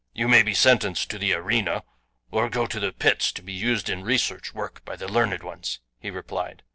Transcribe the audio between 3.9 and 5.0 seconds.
research work by